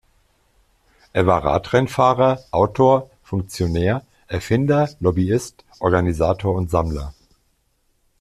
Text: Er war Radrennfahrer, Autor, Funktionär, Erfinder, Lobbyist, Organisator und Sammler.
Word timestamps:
Er 1.13 1.27
war 1.27 1.45
Radrennfahrer, 1.45 2.43
Autor, 2.49 3.11
Funktionär, 3.21 4.03
Erfinder, 4.27 4.89
Lobbyist, 4.99 5.63
Organisator 5.79 6.55
und 6.55 6.71
Sammler. 6.71 7.13